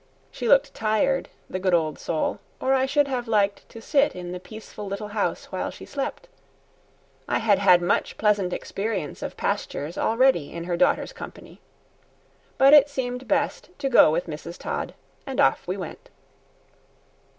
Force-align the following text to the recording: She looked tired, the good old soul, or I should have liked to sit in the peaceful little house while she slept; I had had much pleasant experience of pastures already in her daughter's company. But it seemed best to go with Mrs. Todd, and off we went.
She 0.31 0.47
looked 0.47 0.73
tired, 0.73 1.29
the 1.47 1.59
good 1.59 1.75
old 1.75 1.99
soul, 1.99 2.39
or 2.59 2.73
I 2.73 2.87
should 2.87 3.07
have 3.07 3.27
liked 3.27 3.69
to 3.69 3.83
sit 3.83 4.15
in 4.15 4.31
the 4.31 4.39
peaceful 4.39 4.87
little 4.87 5.09
house 5.09 5.45
while 5.51 5.69
she 5.69 5.85
slept; 5.85 6.27
I 7.29 7.37
had 7.37 7.59
had 7.59 7.83
much 7.83 8.17
pleasant 8.17 8.51
experience 8.51 9.21
of 9.21 9.37
pastures 9.37 9.99
already 9.99 10.51
in 10.53 10.63
her 10.63 10.75
daughter's 10.75 11.13
company. 11.13 11.61
But 12.57 12.73
it 12.73 12.89
seemed 12.89 13.27
best 13.27 13.69
to 13.77 13.89
go 13.89 14.09
with 14.09 14.25
Mrs. 14.25 14.57
Todd, 14.57 14.95
and 15.27 15.39
off 15.39 15.67
we 15.67 15.77
went. 15.77 16.09